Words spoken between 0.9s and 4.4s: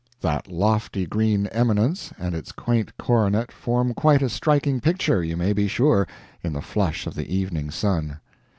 green eminence and its quaint coronet form quite a